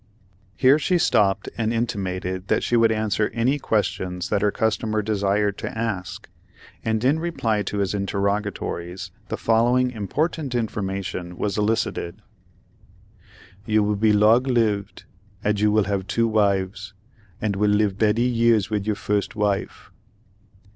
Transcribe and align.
Here 0.57 0.79
she 0.79 0.97
stopped 0.97 1.47
and 1.59 1.71
intimated 1.71 2.47
that 2.47 2.63
she 2.63 2.75
would 2.75 2.91
answer 2.91 3.29
any 3.35 3.59
questions 3.59 4.29
that 4.29 4.41
her 4.41 4.49
customer 4.49 5.03
desired 5.03 5.59
to 5.59 5.77
ask, 5.77 6.27
and 6.83 7.03
in 7.03 7.19
reply 7.19 7.61
to 7.61 7.77
his 7.77 7.93
interrogatories 7.93 9.11
the 9.27 9.37
following 9.37 9.91
important 9.91 10.55
information 10.55 11.37
was 11.37 11.55
elicited: 11.55 12.23
"You 13.67 13.83
will 13.83 13.95
be 13.95 14.11
lodg 14.11 14.47
lived, 14.47 15.05
add 15.43 15.59
you 15.59 15.71
will 15.71 15.83
have 15.83 16.07
two 16.07 16.27
wives, 16.27 16.95
add 17.39 17.55
will 17.55 17.69
live 17.69 17.99
beddy 17.99 18.23
years 18.23 18.71
with 18.71 18.87
your 18.87 18.95
first 18.95 19.35
wife." 19.35 19.91